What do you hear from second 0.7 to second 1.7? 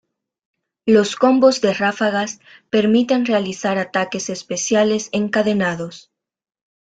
Los Combos